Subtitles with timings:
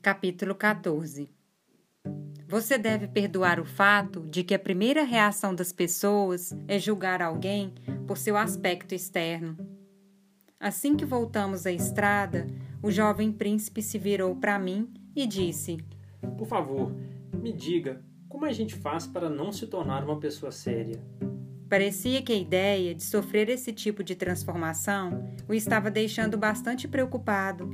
[0.00, 1.28] Capítulo 14
[2.46, 7.74] Você deve perdoar o fato de que a primeira reação das pessoas é julgar alguém
[8.06, 9.56] por seu aspecto externo.
[10.58, 12.46] Assim que voltamos à estrada,
[12.80, 15.78] o jovem príncipe se virou para mim e disse:
[16.38, 16.94] Por favor,
[17.34, 21.02] me diga como a gente faz para não se tornar uma pessoa séria.
[21.68, 27.68] Parecia que a ideia de sofrer esse tipo de transformação o estava deixando bastante preocupado.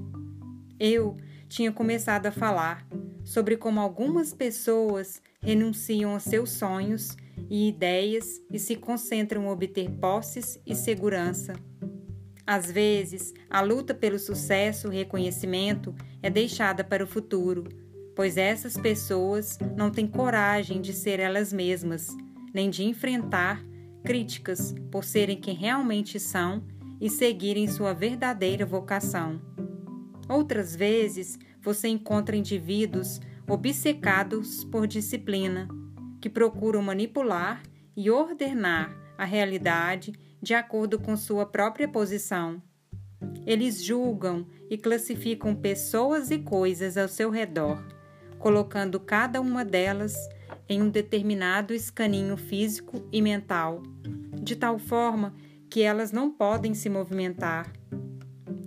[0.81, 1.17] Eu
[1.55, 2.85] tinha começado a falar
[3.23, 7.17] sobre como algumas pessoas renunciam aos seus sonhos
[7.49, 11.53] e ideias e se concentram em obter posses e segurança.
[12.45, 17.63] Às vezes, a luta pelo sucesso e reconhecimento é deixada para o futuro,
[18.17, 22.09] pois essas pessoas não têm coragem de ser elas mesmas,
[22.53, 23.65] nem de enfrentar
[24.03, 26.65] críticas por serem quem realmente são
[27.01, 29.55] e seguirem sua verdadeira vocação.
[30.29, 35.67] Outras vezes, você encontra indivíduos obcecados por disciplina,
[36.21, 37.63] que procuram manipular
[37.97, 40.13] e ordenar a realidade
[40.43, 42.63] de acordo com sua própria posição.
[43.47, 47.83] Eles julgam e classificam pessoas e coisas ao seu redor,
[48.39, 50.15] colocando cada uma delas
[50.69, 53.83] em um determinado escaninho físico e mental,
[54.43, 55.35] de tal forma
[55.71, 57.73] que elas não podem se movimentar.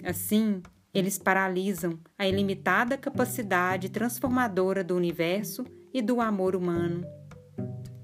[0.04, 0.62] Assim,
[0.94, 7.06] eles paralisam a ilimitada capacidade transformadora do universo e do amor humano.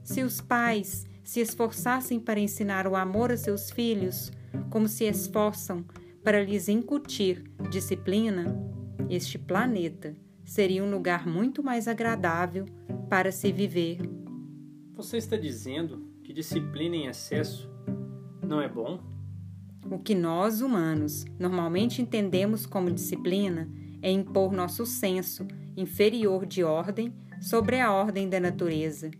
[0.04, 4.32] Se os pais se esforçassem para ensinar o amor a seus filhos,
[4.70, 5.86] como se esforçam
[6.24, 8.56] para lhes incutir disciplina,
[9.10, 12.66] este planeta seria um lugar muito mais agradável
[13.10, 14.00] para se viver.
[14.94, 17.72] Você está dizendo que disciplina em excesso
[18.42, 19.13] não é bom?
[19.94, 23.70] O que nós, humanos, normalmente entendemos como disciplina
[24.02, 25.46] é impor nosso senso
[25.78, 29.12] inferior de ordem sobre a ordem da natureza,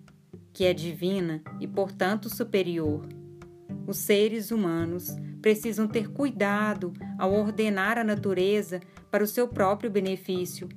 [0.52, 3.08] que é divina e, portanto, superior.
[3.86, 8.82] Os seres humanos precisam ter cuidado ao ordenar a natureza
[9.12, 10.68] para o seu próprio benefício,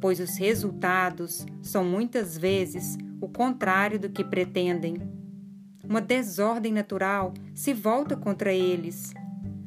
[0.00, 4.96] pois os resultados são muitas vezes o contrário do que pretendem.
[5.88, 9.14] Uma desordem natural se volta contra eles.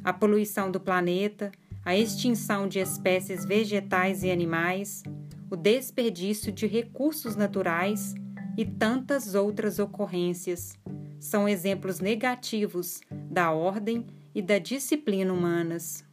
[0.08, 1.52] A poluição do planeta,
[1.84, 5.04] a extinção de espécies vegetais e animais,
[5.52, 8.16] o desperdício de recursos naturais
[8.58, 10.80] e tantas outras ocorrências
[11.20, 16.06] são exemplos negativos da ordem e da disciplina humanas.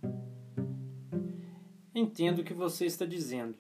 [1.95, 3.55] Entendo o que você está dizendo.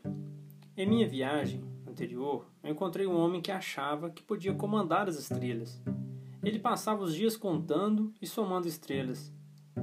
[0.76, 5.80] Em minha viagem anterior, eu encontrei um homem que achava que podia comandar as estrelas.
[6.42, 9.32] Ele passava os dias contando e somando estrelas.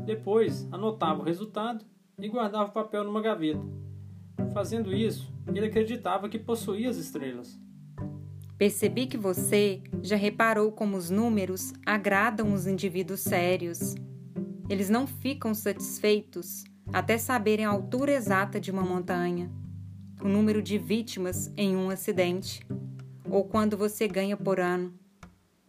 [0.06, 1.85] Depois, anotava o resultado
[2.18, 3.62] e guardava o papel numa gaveta.
[4.53, 7.59] Fazendo isso, ele acreditava que possuía as estrelas.
[8.57, 13.96] Percebi que você já reparou como os números agradam os indivíduos sérios.
[14.69, 16.63] Eles não ficam satisfeitos
[16.94, 19.50] até saberem a altura exata de uma montanha
[20.23, 22.66] o número de vítimas em um acidente,
[23.29, 24.94] ou quando você ganha por ano,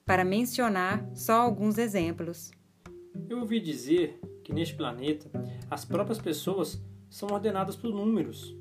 [0.04, 2.50] para mencionar só alguns exemplos.
[3.28, 5.30] Eu ouvi dizer que neste planeta
[5.70, 8.56] as próprias pessoas são ordenadas por números.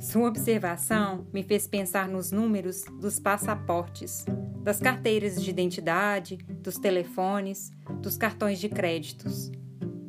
[0.00, 4.24] Sua observação me fez pensar nos números dos passaportes,
[4.62, 7.70] das carteiras de identidade, dos telefones,
[8.00, 9.50] dos cartões de créditos.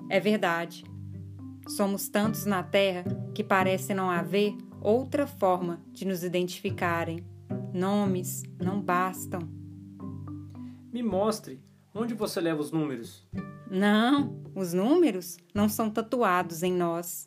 [0.09, 0.83] É verdade.
[1.67, 7.25] Somos tantos na Terra que parece não haver outra forma de nos identificarem.
[7.73, 9.39] Nomes não bastam.
[10.91, 11.59] Me mostre
[11.95, 13.25] onde você leva os números.
[13.71, 17.23] Não, os números não são tatuados em nós.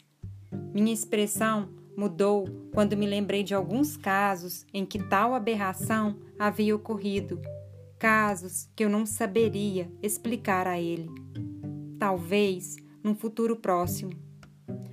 [0.73, 7.41] Minha expressão mudou quando me lembrei de alguns casos em que tal aberração havia ocorrido,
[7.99, 11.11] casos que eu não saberia explicar a ele.
[11.99, 14.29] Talvez num futuro próximo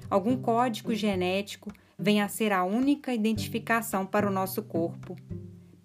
[0.10, 5.16] algum código genético venha a ser a única identificação para o nosso corpo.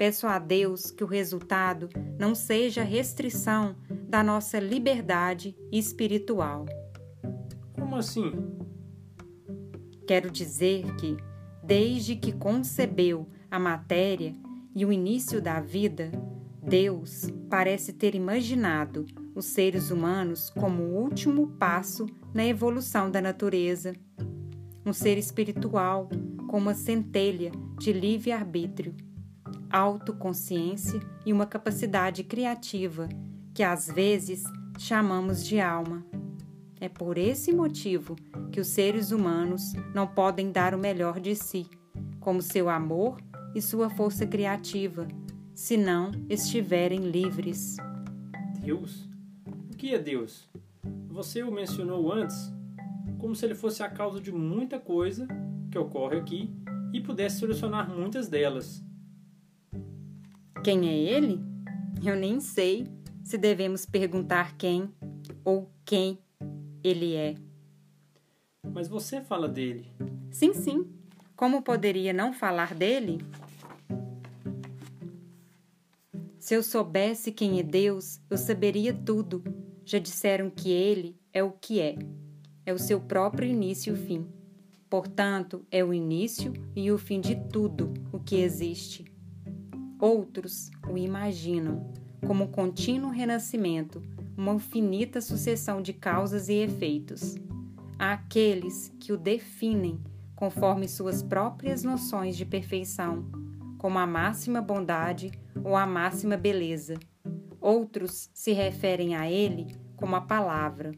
[0.00, 3.76] Peço a Deus que o resultado não seja restrição
[4.08, 6.64] da nossa liberdade espiritual.
[7.74, 8.32] Como assim?
[10.06, 11.18] Quero dizer que,
[11.62, 14.34] desde que concebeu a matéria
[14.74, 16.10] e o início da vida,
[16.62, 19.04] Deus parece ter imaginado
[19.34, 23.94] os seres humanos como o último passo na evolução da natureza.
[24.86, 26.08] Um ser espiritual
[26.48, 28.94] com uma centelha de livre-arbítrio,
[29.70, 33.08] autoconsciência e uma capacidade criativa
[33.54, 34.44] que às vezes
[34.78, 36.04] chamamos de alma.
[36.80, 38.16] É por esse motivo
[38.50, 41.66] que os seres humanos não podem dar o melhor de si,
[42.18, 43.18] como seu amor
[43.54, 45.06] e sua força criativa,
[45.54, 47.76] se não estiverem livres.
[48.62, 49.08] Deus?
[49.70, 50.48] O que é Deus?
[51.08, 52.50] Você o mencionou antes
[53.18, 55.28] como se ele fosse a causa de muita coisa
[55.70, 56.50] que ocorre aqui
[56.92, 58.82] e pudesse solucionar muitas delas.
[60.62, 61.40] Quem é ele?
[62.04, 62.86] Eu nem sei
[63.24, 64.92] se devemos perguntar quem
[65.42, 66.18] ou quem
[66.84, 67.34] ele é.
[68.70, 69.90] Mas você fala dele.
[70.30, 70.86] Sim, sim.
[71.34, 73.24] Como poderia não falar dele?
[76.38, 79.42] Se eu soubesse quem é Deus, eu saberia tudo.
[79.82, 81.96] Já disseram que ele é o que é.
[82.66, 84.28] É o seu próprio início e fim.
[84.90, 89.09] Portanto, é o início e o fim de tudo o que existe.
[90.00, 91.92] Outros o imaginam
[92.26, 94.02] como um contínuo renascimento,
[94.36, 97.36] uma infinita sucessão de causas e efeitos.
[97.98, 100.00] Há aqueles que o definem
[100.34, 103.30] conforme suas próprias noções de perfeição,
[103.76, 105.30] como a máxima bondade
[105.62, 106.94] ou a máxima beleza.
[107.60, 110.92] Outros se referem a ele como a palavra,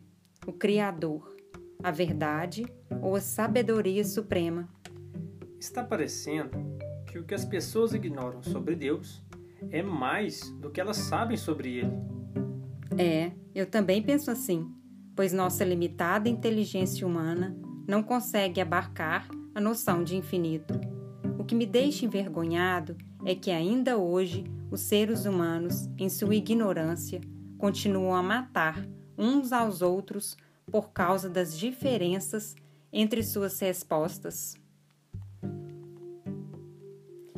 [0.47, 1.37] o Criador,
[1.83, 2.65] a verdade
[3.01, 4.69] ou a sabedoria suprema.
[5.59, 6.51] Está parecendo
[7.13, 9.23] que o que as pessoas ignoram sobre Deus
[9.71, 11.93] é mais do que elas sabem sobre ele.
[12.97, 14.67] É, eu também penso assim,
[15.15, 17.55] pois nossa limitada inteligência humana
[17.87, 20.81] não consegue abarcar a noção de infinito.
[21.39, 27.21] O que me deixa envergonhado é que ainda hoje os seres humanos, em sua ignorância,
[27.59, 28.89] continuam a matar
[29.19, 30.35] uns aos outros
[30.65, 32.57] por causa das diferenças
[32.91, 34.62] entre suas respostas.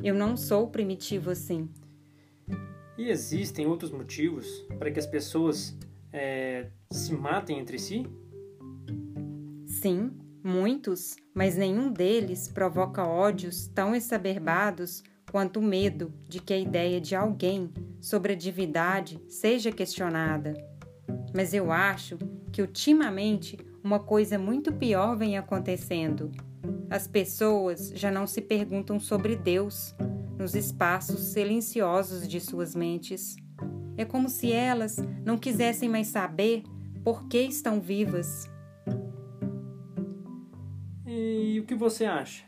[0.04, 1.66] Eu não sou primitivo assim.
[2.98, 4.46] E existem outros motivos
[4.78, 5.74] para que as pessoas
[6.12, 8.06] é, se matem entre si?
[9.64, 10.12] Sim,
[10.42, 15.02] muitos, mas nenhum deles provoca ódios tão exacerbados
[15.32, 20.52] quanto o medo de que a ideia de alguém sobre a divindade seja questionada.
[21.34, 22.18] Mas eu acho
[22.52, 26.30] que ultimamente uma coisa muito pior vem acontecendo.
[26.90, 29.94] As pessoas já não se perguntam sobre Deus
[30.38, 33.36] nos espaços silenciosos de suas mentes.
[33.96, 36.62] É como se elas não quisessem mais saber
[37.02, 38.50] por que estão vivas.
[41.06, 42.44] E o que você acha?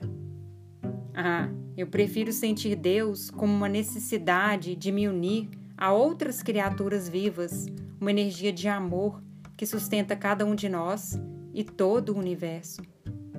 [1.14, 7.66] Ah, eu prefiro sentir Deus como uma necessidade de me unir a outras criaturas vivas,
[8.00, 9.22] uma energia de amor
[9.56, 11.18] que sustenta cada um de nós
[11.54, 12.82] e todo o universo.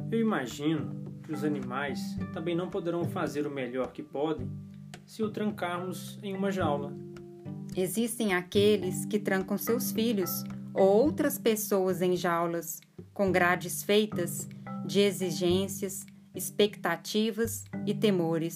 [0.10, 2.00] Eu imagino que os animais
[2.32, 4.50] também não poderão fazer o melhor que podem
[5.06, 6.94] se o trancarmos em uma jaula.
[7.76, 12.80] Existem aqueles que trancam seus filhos ou outras pessoas em jaulas,
[13.14, 14.48] com grades feitas
[14.86, 18.56] de exigências, expectativas e temores,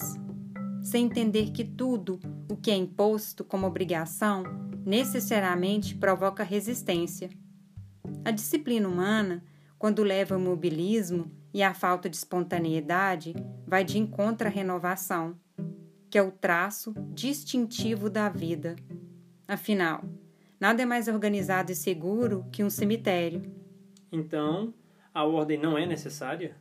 [0.80, 2.18] sem entender que tudo
[2.50, 4.44] o que é imposto como obrigação
[4.86, 7.28] necessariamente provoca resistência.
[8.24, 9.44] A disciplina humana,
[9.78, 13.34] quando leva ao mobilismo e à falta de espontaneidade,
[13.66, 15.36] vai de encontro à renovação,
[16.10, 18.76] que é o traço distintivo da vida.
[19.46, 20.04] Afinal,
[20.58, 23.42] nada é mais organizado e seguro que um cemitério.
[24.10, 24.72] Então,
[25.12, 26.56] a ordem não é necessária?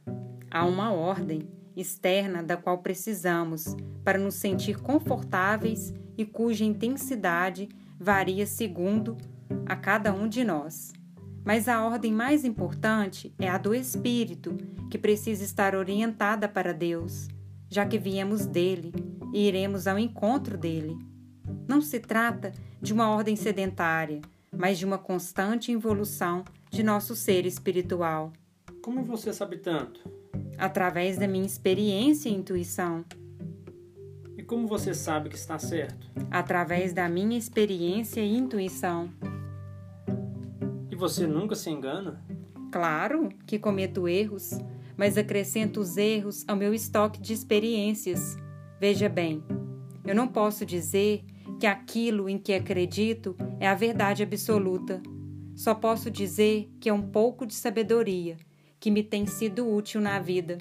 [0.49, 7.69] Há uma ordem externa da qual precisamos para nos sentir confortáveis e cuja intensidade
[7.99, 9.17] varia segundo
[9.65, 10.91] a cada um de nós.
[11.43, 14.55] Mas a ordem mais importante é a do espírito,
[14.89, 17.27] que precisa estar orientada para Deus,
[17.69, 18.93] já que viemos dele
[19.33, 20.97] e iremos ao encontro dele.
[21.67, 24.21] Não se trata de uma ordem sedentária,
[24.55, 28.31] mas de uma constante evolução de nosso ser espiritual.
[28.83, 30.01] Como você sabe tanto?
[30.57, 33.03] Através da minha experiência e intuição.
[34.37, 36.07] E como você sabe que está certo?
[36.29, 39.09] Através da minha experiência e intuição
[41.01, 42.23] você nunca se engana?
[42.71, 44.51] Claro que cometo erros,
[44.95, 48.37] mas acrescento os erros ao meu estoque de experiências.
[48.79, 49.43] Veja bem,
[50.05, 51.25] eu não posso dizer
[51.59, 55.01] que aquilo em que acredito é a verdade absoluta.
[55.55, 58.37] Só posso dizer que é um pouco de sabedoria
[58.79, 60.59] que me tem sido útil na vida.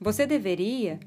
[0.00, 0.98] Você deveria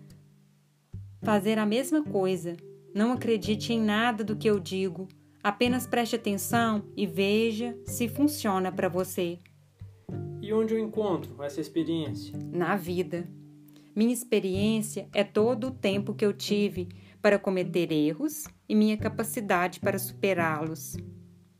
[1.21, 2.55] fazer a mesma coisa.
[2.93, 5.09] Não acredite em nada do que eu digo
[5.45, 9.37] Apenas preste atenção e veja se funciona para você.
[10.41, 12.33] E onde eu encontro essa experiência?
[12.51, 13.29] Na vida.
[13.95, 16.89] Minha experiência é todo o tempo que eu tive
[17.21, 20.97] para cometer erros e minha capacidade para superá-los.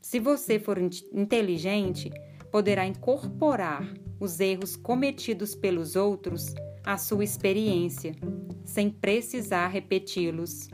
[0.02, 0.78] Se você for
[1.12, 2.10] inteligente,
[2.50, 6.52] poderá incorporar os erros cometidos pelos outros
[6.84, 8.16] à sua experiência,
[8.64, 10.68] sem precisar repeti-los.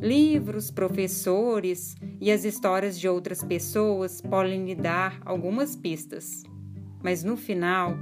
[0.00, 6.44] Livros, professores e as histórias de outras pessoas podem lhe dar algumas pistas,
[7.02, 7.98] mas no final,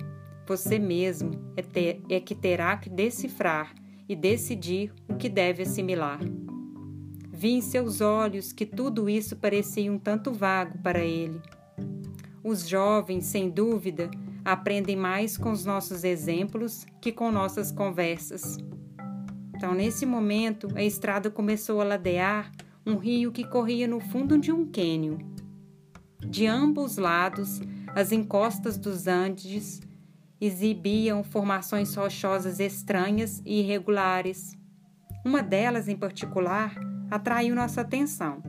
[0.46, 3.74] você mesmo é, ter, é que terá que decifrar
[4.06, 6.20] e decidir o que deve assimilar.
[7.32, 11.40] Vi em seus olhos que tudo isso parecia um tanto vago para ele.
[12.44, 14.10] Os jovens, sem dúvida,
[14.44, 18.58] aprendem mais com os nossos exemplos que com nossas conversas.
[19.56, 22.52] Então, nesse momento, a estrada começou a ladear
[22.84, 25.16] um rio que corria no fundo de um cânion.
[26.20, 27.62] De ambos lados,
[27.94, 29.80] as encostas dos Andes
[30.38, 34.54] exibiam formações rochosas estranhas e irregulares.
[35.24, 36.74] Uma delas, em particular,
[37.10, 38.42] atraiu nossa atenção.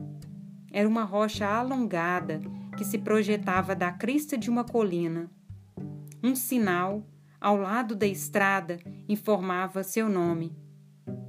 [0.70, 2.38] Era uma rocha alongada
[2.76, 5.30] que se projetava da crista de uma colina.
[6.22, 7.02] Um sinal,
[7.40, 10.67] ao lado da estrada, informava seu nome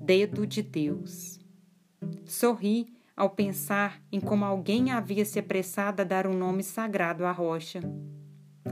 [0.02, 1.40] dedo de Deus.
[2.26, 7.32] Sorri ao pensar em como alguém havia se apressado a dar um nome sagrado à
[7.32, 7.82] rocha.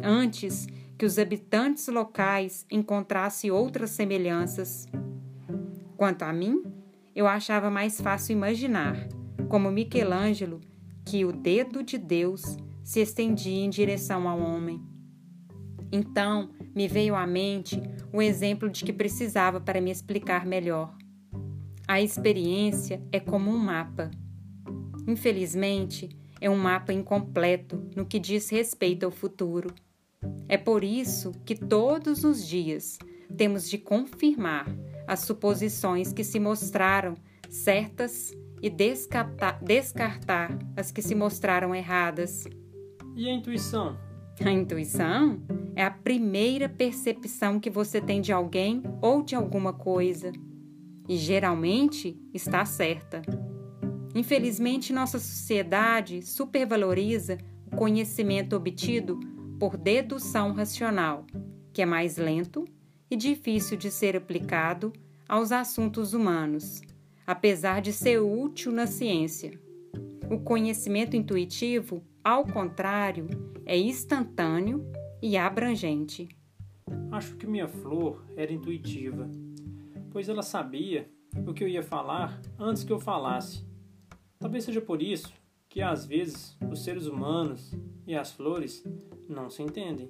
[0.01, 4.87] Antes que os habitantes locais encontrassem outras semelhanças.
[5.95, 6.63] Quanto a mim,
[7.15, 9.07] eu achava mais fácil imaginar,
[9.47, 10.59] como Michelangelo,
[11.05, 14.81] que o dedo de Deus se estendia em direção ao homem.
[15.91, 20.96] Então me veio à mente o exemplo de que precisava para me explicar melhor.
[21.87, 24.11] A experiência é como um mapa.
[25.07, 26.09] Infelizmente,
[26.41, 29.73] é um mapa incompleto no que diz respeito ao futuro.
[30.49, 32.99] É por isso que todos os dias
[33.37, 34.67] temos de confirmar
[35.07, 37.15] as suposições que se mostraram
[37.49, 42.43] certas e descartar, descartar as que se mostraram erradas.
[43.15, 43.97] E a intuição?
[44.43, 45.41] A intuição
[45.73, 50.33] é a primeira percepção que você tem de alguém ou de alguma coisa
[51.07, 53.21] e geralmente está certa.
[54.13, 57.37] Infelizmente, nossa sociedade supervaloriza
[57.71, 59.19] o conhecimento obtido
[59.59, 61.25] por dedução racional,
[61.71, 62.65] que é mais lento
[63.09, 64.91] e difícil de ser aplicado
[65.27, 66.81] aos assuntos humanos,
[67.25, 69.51] apesar de ser útil na ciência.
[70.29, 73.27] O conhecimento intuitivo, ao contrário,
[73.65, 74.85] é instantâneo
[75.21, 76.27] e abrangente.
[77.11, 79.29] Acho que minha flor era intuitiva
[80.11, 81.09] pois ela sabia
[81.45, 83.65] o que eu ia falar antes que eu falasse.
[84.39, 85.31] Talvez seja por isso
[85.69, 87.71] que às vezes os seres humanos
[88.05, 88.83] e as flores
[89.27, 90.09] não se entendem.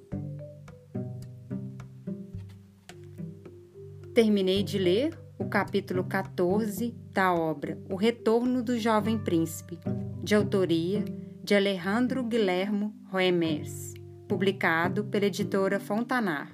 [4.14, 9.80] Terminei de ler o capítulo 14 da obra O Retorno do Jovem Príncipe,
[10.24, 11.06] de autoria
[11.44, 13.94] de Alejandro Guilhermo Roemers,
[14.28, 16.52] publicado pela editora Fontanar.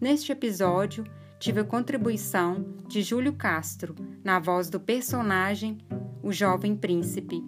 [0.00, 1.04] Neste episódio,
[1.40, 5.78] tive a contribuição de Júlio Castro na voz do personagem
[6.22, 7.42] O Jovem Príncipe.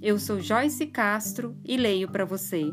[0.00, 2.72] Eu sou Joyce Castro e leio para você.